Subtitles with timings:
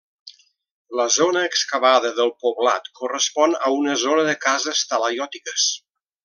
[0.99, 5.69] La zona excavada del poblat correspon a una zona de cases talaiòtiques.